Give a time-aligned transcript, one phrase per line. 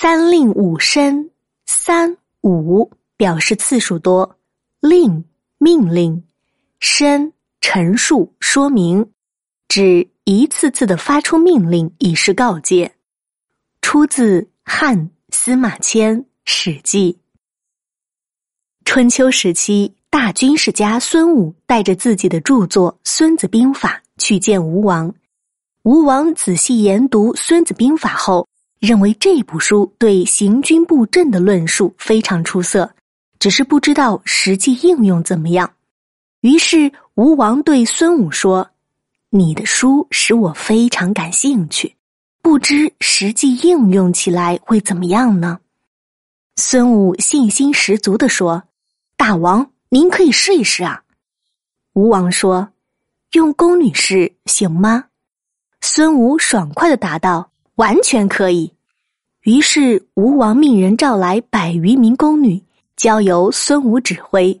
[0.00, 1.28] 三令五申，
[1.66, 4.38] 三五表示次数多，
[4.78, 5.24] 令
[5.58, 6.22] 命令，
[6.78, 9.04] 申陈述说明，
[9.66, 12.94] 指一次次的发出命令以示告诫。
[13.82, 17.12] 出自汉司马迁《史记》。
[18.84, 25.12] 春秋时期，大军事家孙武带着自己的著作《孙子兵法》去见吴王。
[25.82, 28.46] 吴王仔细研读《孙子兵法》后，
[28.80, 32.88] 认为这部书对行军布阵的论述非常出色，
[33.38, 35.70] 只是不知道实际应用怎么样。
[36.40, 38.70] 于是吴王对孙武说
[39.30, 41.94] ：“你的书使我非常感兴趣。”
[42.40, 45.58] 不知实际应用起来会怎么样呢？
[46.56, 48.62] 孙武信心十足的说
[49.18, 51.02] ：“大王，您可以试一试啊。”
[51.94, 52.68] 吴王说
[53.34, 55.04] ：“用宫女试行吗？”
[55.82, 58.72] 孙武爽快的答道：“完全可以。”
[59.48, 62.62] 于是吴王命人召来百余名宫女，
[62.96, 64.60] 交由孙武指挥。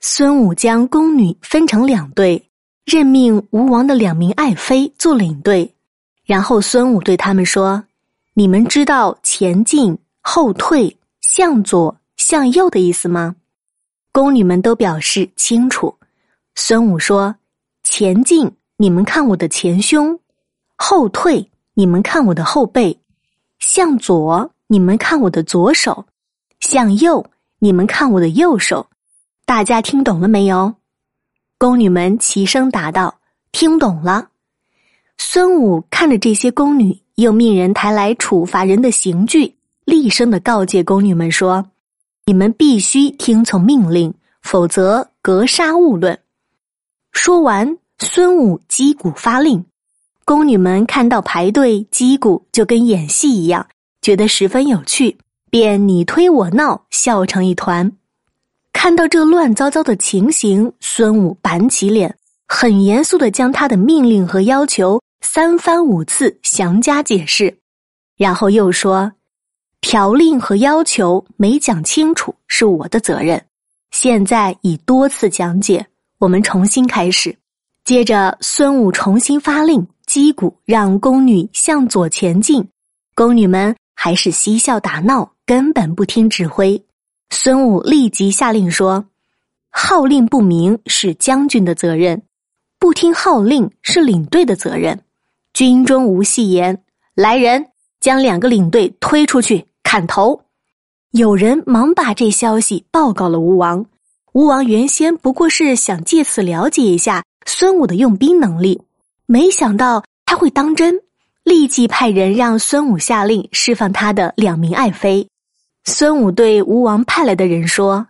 [0.00, 2.44] 孙武将宫女分成两队，
[2.84, 5.72] 任命吴王的两名爱妃做领队。
[6.24, 7.80] 然后孙武对他们说
[8.34, 13.36] ：“你们知道前进、后退、向左、向右的意思吗？”
[14.10, 15.96] 宫女们都表示清楚。
[16.56, 17.32] 孙武说
[17.88, 20.18] ：“前进，你们看我的前胸；
[20.74, 22.92] 后退，你们看我的后背；
[23.58, 26.04] 向左，你们看我的左手；
[26.60, 27.24] 向右，
[27.58, 28.86] 你们看我的右手。”
[29.46, 30.74] 大家听懂了没有？
[31.58, 33.18] 宫女们齐声答道
[33.52, 34.28] ：“听懂了。”
[35.18, 39.54] 孙武看着这些宫女，又命人抬来处罚人的刑具，
[39.84, 41.64] 厉声的告诫宫女们说
[42.26, 46.18] ：“你们必须听从命令，否则格杀勿论。”
[47.12, 49.64] 说完，孙武击鼓发令，
[50.26, 53.64] 宫女们看到排队击鼓就跟演戏一样，
[54.02, 55.16] 觉得十分有趣，
[55.50, 57.92] 便你推我闹，笑成一团。
[58.72, 62.12] 看到这乱糟糟的情形，孙武板起脸，
[62.48, 65.00] 很严肃的将他的命令和要求。
[65.20, 67.56] 三番五次详加解释，
[68.16, 69.12] 然后又说
[69.80, 73.40] ：“条令和要求没讲清楚是我的责任，
[73.92, 75.86] 现在已多次讲解，
[76.18, 77.36] 我们重新开始。”
[77.84, 82.66] 接着，孙武重新发令，击鼓让宫女向左前进。
[83.14, 86.82] 宫女们还是嬉笑打闹，根本不听指挥。
[87.28, 89.04] 孙武立即下令说
[89.68, 92.22] ：“号令不明是将军的责任，
[92.78, 94.98] 不听号令是领队的责任。”
[95.52, 96.82] 军中无戏言，
[97.14, 97.66] 来人，
[98.00, 100.40] 将两个领队推出去砍头。
[101.10, 103.84] 有人忙把这消息报告了吴王。
[104.32, 108.80] 吴王原先不过是想借此了解一下孙武的用兵能力，
[109.26, 110.94] 没想到他会当真，
[111.42, 115.26] 立即派人让孙武下令释放他的两名爱妃。
[115.84, 118.06] 孙武对吴王派来的人说：“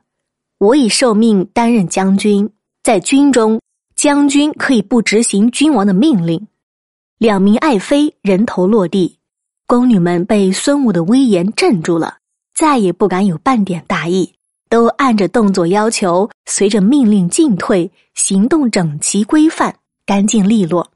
[0.58, 2.48] 我已受命担任将军，
[2.82, 3.60] 在军中，
[3.94, 6.46] 将军可以不执行君王的命令。”
[7.18, 9.18] 两名爱妃人头落地，
[9.66, 12.18] 宫女们被孙武的威严镇住了，
[12.54, 14.34] 再也不敢有半点大意，
[14.68, 20.86] 都按着动作要求，随着命令进退，行动整齐规范，干净利落。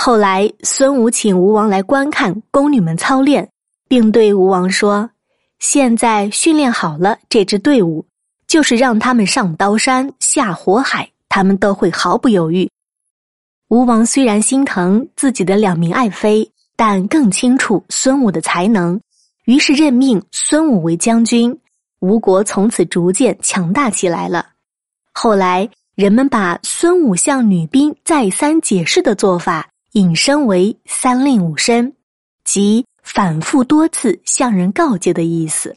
[0.00, 3.50] 后来，孙武请吴王来观看宫女们操练，
[3.88, 5.10] 并对吴王说
[5.58, 8.06] ：“现在训练好了这支队伍，
[8.46, 12.70] 就是让他们上刀山下火海，他们都会毫不犹豫。”
[13.70, 19.00] 吴王虽然心疼自己的两名爱妃，但更清楚孙武的才能，
[19.46, 21.58] 于是任命孙武为将军。
[21.98, 24.46] 吴国从此逐渐强大起来了。
[25.12, 31.92] 后来，人们把孙武向女兵再三解释的做法引申为“三令五申”，
[32.44, 35.76] 即反复多次向人告诫的意思。